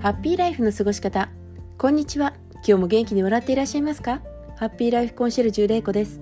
[0.00, 1.30] ハッピーライフの過ごし方。
[1.78, 2.34] こんにちは。
[2.56, 4.20] 今日も元気に笑っていらっしゃいますか？
[4.56, 6.20] ハッピーライフコンシェルジュレイコです。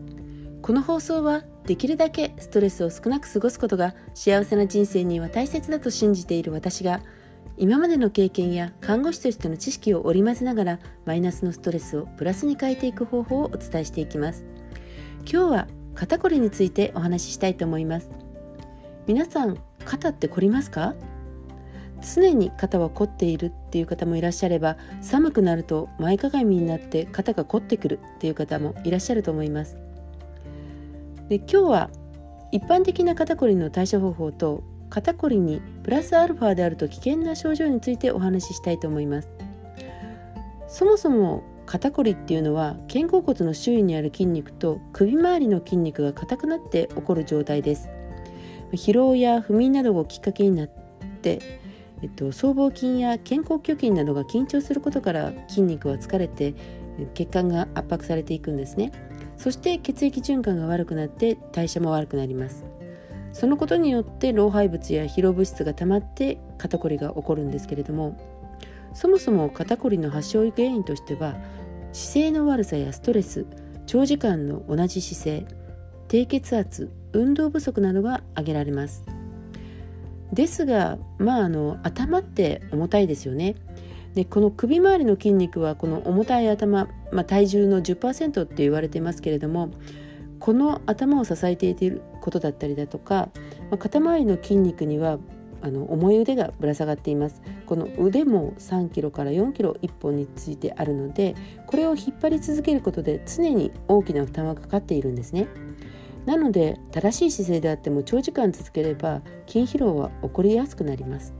[0.62, 7.00] この放送はできるだけストレスを少なく過ごすことが幸せな人生には大切だと信じている私が
[7.56, 14.44] 今までの経験や看護師としての知識を織り交ぜながらマイナスのストレスをプラスに変えていく方法をお伝えしていきます。
[15.30, 18.08] 今日は肩こりについてお話ししたいと思います。
[19.06, 20.94] 皆さん肩って凝りますか？
[22.04, 29.76] 常に肩は凝っているっていう方もいらっしゃれば寒くなると前かがみになって肩が凝ってくるっていう方もいらっしゃると思います。
[31.28, 31.90] で今日は
[32.52, 39.30] 一般的な肩こりの対処方法と肩こりにプラスアルファであると危険な症状についてお話ししたいと思います。
[40.68, 47.88] そもそも肩こりっていうのは肩甲骨の周囲にある筋肉と首周りの筋肉が硬くなって起こる状態です。
[48.72, 50.68] 疲労や不眠などがきっかけになっ
[51.22, 51.63] て
[52.04, 56.54] えっと、僧帽筋や肩甲虚筋などが緊張することから筋肉は疲れて
[57.14, 58.92] 血管が圧迫されていくんですね。
[59.38, 62.66] そして血液循環が悪くなって代謝も悪くなります。
[63.32, 68.16] そのことによって老廃物や疲労物質が溜まって肩こりが起こるんですけれども
[68.92, 71.34] そもそも肩こりの発症原因としては
[71.92, 73.44] 姿勢の悪さやストレス
[73.86, 75.46] 長時間の同じ姿勢
[76.06, 79.13] 低血圧運動不足などが挙げられます。
[80.32, 83.54] ですがまああの頭って重たいですよね。
[84.14, 89.70] でこの首周りの筋肉はこの重たい頭、まあ、体重の10%って言われてますけれども
[90.38, 93.30] この頭を支えていることだったりだとか、
[93.70, 95.18] まあ、肩周りの筋肉には
[95.62, 101.34] あの重い腕がぶら下がっていますこの腕も3キロから4キロ1本についてあるので
[101.66, 105.48] これを引っ張り続けることで常に大きな負担はかかっているんですね。
[106.26, 111.34] なので正しい姿勢であっても長時間続ければ筋疲労は起こりやすくなります。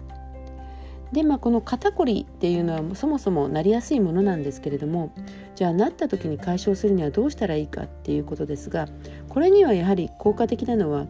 [1.13, 5.15] でまあこの肩こりっていうのはそもそもなりやすいものなんですけれども
[5.55, 8.89] じゃあなった時に解消するにはどうしたらいいかっていうことですが
[9.29, 11.07] これにはやはり効果的なのは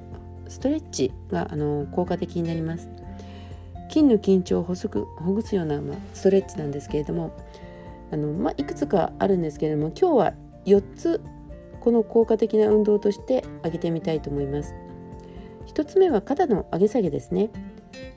[0.47, 2.88] ストレッチがあの効果的になります。
[3.88, 7.32] 筋の緊張をほぐすような、まあ、ストレッチなんですけれども
[8.10, 10.32] あの、まあ、いくつかあるんですけれども今日は
[10.66, 11.21] 4つ
[11.84, 14.75] この効果的な運動として上げてみたいと思います。
[15.67, 17.50] 1つ目は肩の上げ下げですね。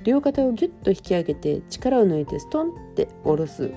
[0.03, 3.73] 両肩をギュッと引き上げて力を抜いてストンって下ろす。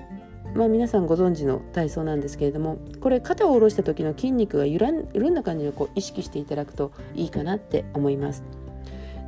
[0.55, 8.45] まあ皆さんご存知の体操なんですけれどもこれ肩を下ろした時の筋肉が緩んだ感じをこう意識していただくといいかなって思います。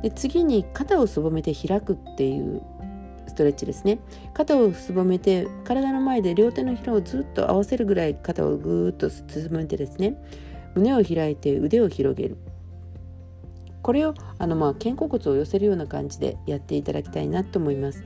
[0.02, 2.62] で次に肩をすぼめて開くっていう
[3.26, 3.98] ストレッチですね。
[4.32, 10.16] 肩をすぼめて体の前で両手のひらをずっと合わせるぐらい肩をぐーっとすぼめてですね。
[10.74, 12.36] 胸を開いて腕を広げる。
[13.82, 18.04] これをあのまあ肩甲骨を寄せるような感じでやっていただきたいなと思います。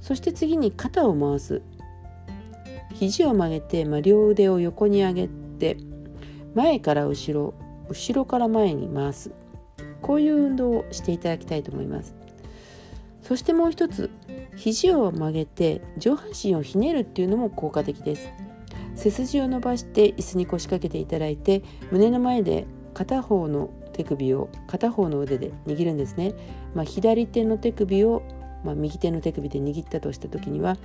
[0.00, 1.62] そして次に肩を回す。
[2.94, 5.28] 肘を曲げて、まあ、両腕を横に上げ
[5.58, 5.76] て
[6.54, 7.54] 前から後ろ
[7.88, 9.32] 後ろから前に回す。
[10.00, 12.14] こういう運動をしていただきたいと思います。
[13.22, 14.10] そしてもう一つ
[14.54, 18.28] 肘を曲げて上半身をひねるっていうのも効果的です。
[18.94, 26.34] 背筋を伸ばして椅子に腰掛けていただいて胸の前で片方の手首を片方の腕で握るんですね、
[26.74, 28.22] まあ、左手の手首を、
[28.64, 30.76] まあ、右手の手首で握ったとした時には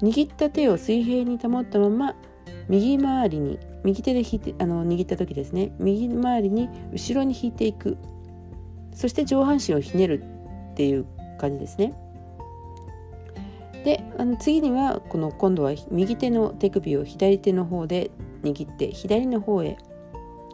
[0.00, 2.14] 握った手を水平に保ったまま
[2.68, 5.72] 右回りに右手で引いてあの握った時ですね。
[5.78, 7.98] 右回りに後ろに引いていく。
[8.94, 10.24] そして上半身をひねる
[10.72, 11.06] っていう
[11.38, 11.94] 感じですね。
[13.84, 18.10] であの次にはこの今度は右手の手首を左手の方で
[18.42, 19.76] 握って左の方へ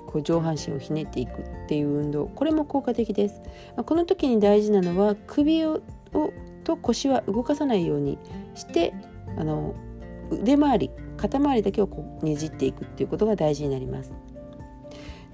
[0.07, 3.41] こう上半身をひねっていくっていう運動これも効果的です。
[3.87, 5.81] この時に大事なのは首を
[6.65, 8.19] と腰は動かさないように
[8.55, 8.93] して
[9.39, 9.75] あの
[10.31, 14.13] 腕周り肩周りだけをこうねじっていくっていうことが大事になります。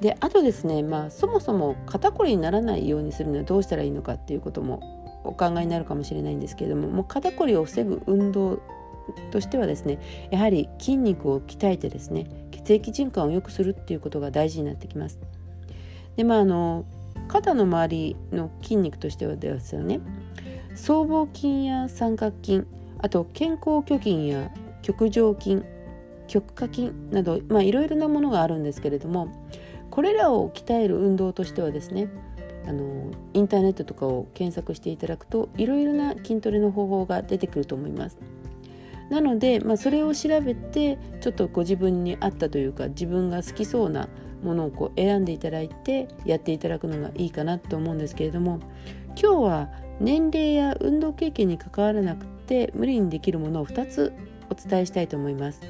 [0.01, 8.61] であとですねまあそもそも肩こりにならないようにするにはどうしたらいいのかっていうこともお考えになるかもしれないんですけれどももう肩こりを防ぐ運動
[9.31, 9.99] としてはですね
[10.31, 15.19] やはり筋肉を鍛えてですね血液循環を良くするっていうことが大事になってきます。
[16.17, 16.85] でまああの
[17.29, 20.01] 肩の周りの筋肉としてはですよね
[20.75, 22.63] 僧帽筋や三角筋
[22.99, 24.51] あと肩甲虚筋や
[24.83, 25.63] 極上筋
[26.29, 29.29] 極下筋など、まあ、いろいろなものがあるんですけれども
[29.91, 32.09] これらを鍛える運動としてはですね
[32.67, 38.19] あのインターネットとかを検索していただくといろいろな筋トレの方法が出てくると思います。
[39.11, 44.09] なので、まあ、それを調べてちょっとご自分に合ったというか自分が好きそうな
[44.43, 48.59] ものをこう選んでいただいてやっていただくのがいいかなと思うんですけれども
[49.21, 49.69] 今日は
[50.01, 54.13] 年齢や運動経験に関わらなくて無理にできるものを2つ
[54.51, 55.61] お伝えしたいと思います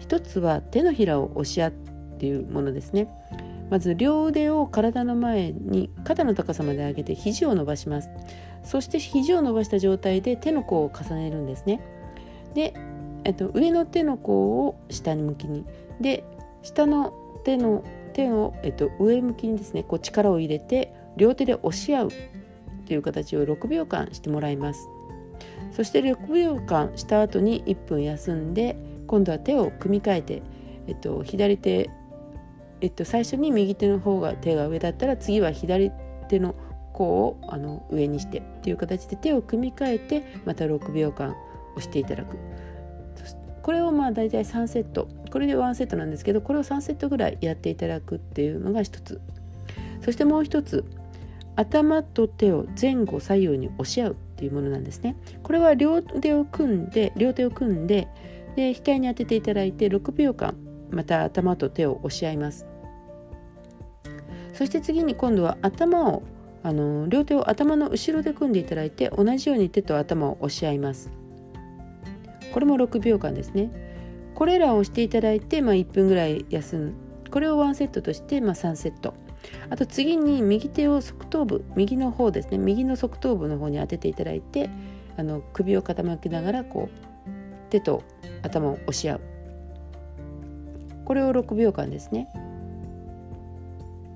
[0.00, 1.72] 1つは手のひらを押し合っ
[2.18, 3.08] ていうものですね
[3.74, 8.08] まず両腕を体の前に肩の高さまで上げて肘を伸ばします。
[8.62, 11.80] そして肘を伸ばした状態で手の甲を重ねるんですね。
[12.54, 12.72] で、
[13.24, 15.66] えっと、上の手の甲を下に向きに。
[16.00, 16.22] で
[16.62, 17.82] 下の手の
[18.12, 22.08] 手を、えっと、上向きにですねこう力を入れて両手で押し合う
[22.86, 24.88] という形を6秒間してもらいます。
[25.72, 28.76] そして6秒間した後に1分休んで
[29.08, 30.42] 今度は手を組み替えて、
[30.86, 31.90] えっと、左手、
[32.84, 35.90] えっと、最初に右手の方が手が上だったら次は左
[36.28, 36.54] 手の
[36.92, 41.34] 甲をあの上にしてっていう形で手を組み替えてまた6秒間
[41.76, 42.36] 押していただく。
[43.62, 45.08] これをまあ大体3セット。
[45.30, 49.18] これで1セットなんですけどこれを3セットぐらいやっていただくっていうのが1つ。
[50.02, 50.84] そしてもう1つ
[51.56, 55.16] 頭と手を前後左右に押し合うっていうものなんですね。
[55.42, 58.08] これは両手を組んで両手を組んで
[58.56, 60.54] で額に当てていただいて6秒間
[60.90, 62.73] また頭と手を押し合います。
[64.54, 66.22] そして次に今度は頭を
[66.62, 71.10] あの両手を頭の後ろで組んでいただいて同じように手と頭を押し合います。
[72.52, 73.70] これも6秒間ですね。
[74.34, 76.94] これらをしていただいて、まあ、1分ぐらい休む。
[77.30, 79.12] これを1セットとして、まあ、3セット。
[79.68, 82.58] あと次に右手を側頭部右の方ですね。
[82.58, 84.70] 右の側頭部の方に当てていただいて
[85.16, 88.02] あの首を傾きながらこう手と
[88.42, 89.20] 頭を押し合う。
[91.04, 92.28] これを6秒間ですね。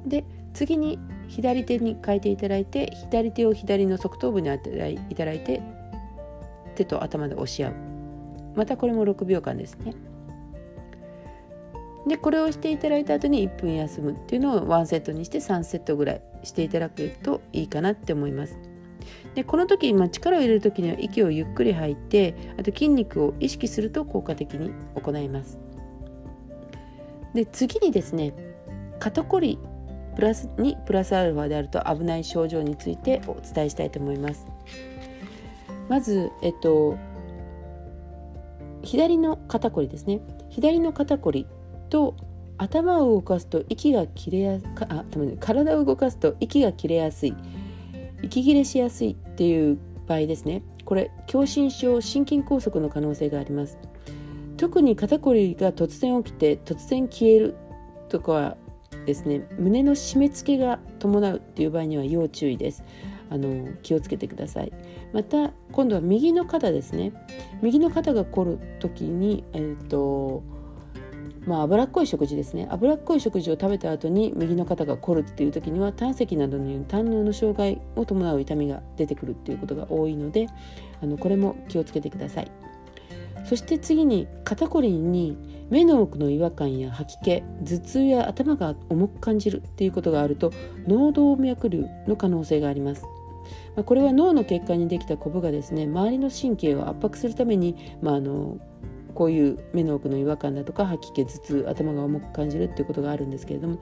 [0.06, 0.24] で
[0.54, 0.98] 次に
[1.28, 5.62] 左手に変えていただいて左手を左の側頭部に当てていただいて
[6.74, 7.74] 手と頭で押し合う。
[8.54, 9.94] またこれも6秒間ですね。
[12.06, 18.58] でこれをしていただいた後に1分休むっていうのを1セットにして3セットぐらいしていただくといいかなって思います。
[19.34, 25.58] でこの時、まあ、力を入れる時には息をゆっくり吐いてあと筋肉を意識すると効果的に行います。
[27.34, 28.32] で次にですね
[28.98, 29.58] 肩こり
[30.18, 34.48] プラスにプラスアルファであると危ない症状についてお伝えしたいと思います。
[35.88, 36.98] まずえっと
[38.82, 40.20] 左の肩こりですね。
[40.48, 41.46] 左の肩こり
[41.88, 42.16] と
[42.56, 45.04] 頭を動かすと息が切れやあ
[45.38, 47.34] 体を動かすと息が切れやすい
[48.20, 49.78] 息切れしやすいっていう
[50.08, 50.64] 場合ですね。
[50.84, 53.78] これ狭心症心筋梗塞の可能性があります。
[54.56, 57.54] 特に肩こりが突然起きて突然消える
[58.08, 58.56] とか
[59.08, 62.84] ですね胸の締め付けが伴うっていう場合には要注意です。
[63.30, 64.72] あの気をつけてください。
[65.12, 67.12] また今度は右の肩ですね。
[67.62, 70.42] 右の肩が凝る時にえっ、ー、と
[71.46, 72.68] まあ、脂っこい食事ですね。
[72.70, 80.46] 脂っこい食事を食べた後に右の肩が凝るっていう時には胆石などによる胆のの障害を伴う痛みが出てくるっていうことが多いので
[81.02, 82.50] あのこれも気をつけてください。
[83.44, 85.36] そして次に肩こりに
[85.70, 90.52] 目の奥の違和感や吐き気頭痛や頭が重く感じるっていうことがあると
[90.86, 93.04] 脳動脈瘤の可能性があります。
[93.84, 98.58] これは脳の血管にできたコブがですね周りの神経を圧迫するために、まあ、あの
[99.14, 103.78] こういう目の奥の違和感だとか吐き気頭痛頭が重く感じるっていうことがあるんですけれども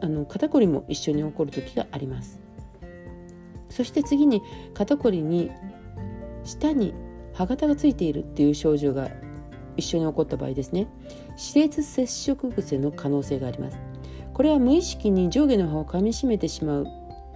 [0.00, 2.40] あの肩こりも一緒に起こる時があります。
[3.68, 4.42] そして次に
[4.74, 5.50] 肩こりに
[6.44, 6.92] 舌に
[7.40, 9.08] 歯型がついているっていう症状が
[9.78, 10.88] 一緒に起こった場合ですね。
[11.38, 13.78] 歯列接触癖の可能性があります。
[14.34, 16.86] これは無意識に上下の歯を噛みしめてしまう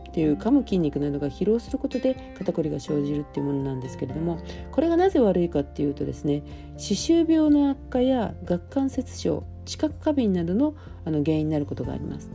[0.08, 4.38] っていう噛む筋肉などが疲労することで肩こりが生じるっていうものなんですけれども
[4.73, 6.42] これがなぜ悪いかっていうとですね
[6.76, 10.75] 歯周病の悪化や顎関節症知覚過敏などの
[11.06, 12.30] あの原因になることがあります。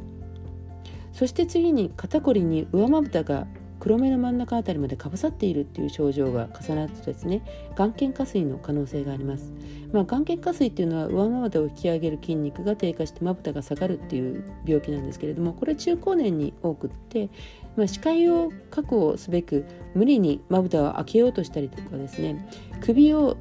[1.13, 3.45] そして次に肩こりに上まぶたが
[3.79, 7.41] 黒目の真ん中あたりまでかぶさっているっていう症状が重なるとですね
[7.75, 9.53] 眼瞼下垂の可能性があります、
[9.93, 17.29] まあ、眼瞼下垂っていうのは上まぶを引き上げる筋肉が低下してまぶたが下がるっていう病気なんですけれどもこれ中高年に多くって、
[17.77, 22.50] まあ、視界を確保すべく無理にまぶたを開けようとしたりとかですね
[22.81, 23.38] 首を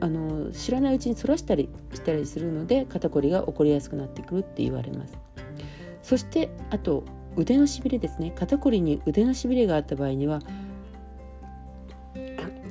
[0.00, 5.18] あの知らないうちに反らしたりしたりするので肩こりが起こりやすくなってくるって言われます。
[6.02, 7.04] そしてあと
[7.36, 8.32] 腕のしびれですね。
[8.34, 10.40] 肩こりに腕のしびれがあった場合には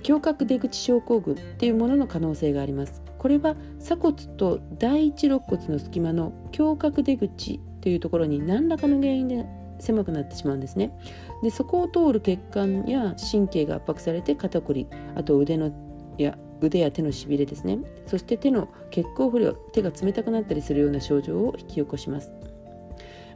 [0.08, 3.02] 胸郭出口症候群っていうものの可能性があります。
[3.18, 9.46] これは鎖骨と第一肋骨の隙間の胸郭出口というところに何らかの原因で
[9.80, 10.92] 狭くなってしまうんですね。
[11.44, 15.72] でそこを通る血管や神経が圧迫されて肩こりあと腕の
[16.18, 17.80] や腕や手のしびれですね。
[18.08, 22.32] そして手の血行不良手が冷たくなったりするような症状を引き起こします。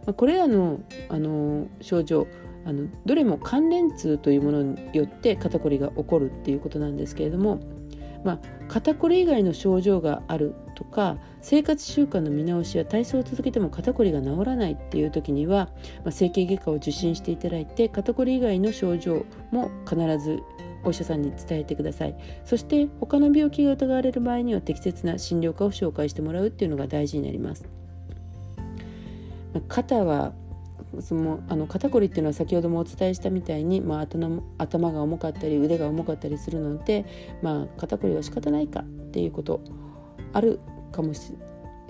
[0.05, 2.27] まあ、これらのあの症状
[2.65, 7.59] あのどれも関連痛というものによって肩こりが起こるっていうことなんですけれども、
[8.23, 15.69] まあ、肩こり以外の症状があるとか生活習慣の見直しや体操を続けても肩こりが治らないっていう時には、
[16.03, 20.39] まあ、整形外科を受診していただいて肩こり以外の症状も必ず
[20.83, 22.15] お医者さんに伝えてください。
[22.43, 27.84] そして他の病気が疑われる場合には適切な診療科を紹介してもらうっていうのが大事になります。
[29.61, 30.33] 肩は
[30.99, 37.05] そのあの肩こりっていうのは先ほどもお伝えしたみたいに、まあ、頭頭が重かったり腕が重かったりするので、
[37.41, 39.61] まあ、肩こりは仕方ないかっていうこと
[40.33, 40.59] ある
[40.91, 41.33] かもし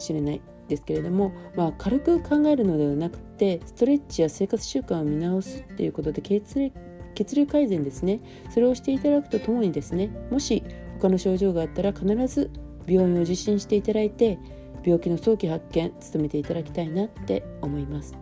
[0.10, 6.72] れないですけれども、まあ、軽く考えるのではなくてストレッチや生活習慣を見直すっていうことで血流
[7.14, 8.20] 血流改善ですね。
[8.50, 10.64] それをしていただくとともにですねもし
[11.00, 12.52] 他の症状があったら必ず
[12.88, 14.38] 病院を受診していただいて
[14.86, 18.16] 病気の早期発見努めていただきたいなって思います。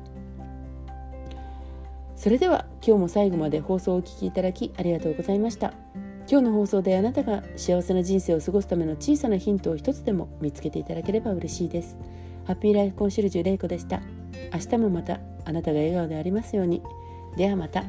[2.15, 5.73] それでは今日も最後まで放送をお聴きいただきありがとうございました。
[6.29, 11.97] 今日の放送であなたが幸せな人生を過ごすための小さなヒントを一つでも見つけていただければ嬉しいです。
[12.45, 14.01] ハッピーライフコンシェルジュ玲子でした。
[14.53, 16.81] 明日もまたあなたが笑顔でありますように。
[17.35, 17.83] ではまた。